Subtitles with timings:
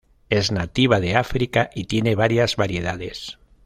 [0.31, 3.37] Es nativa de África y tiene varias variedades.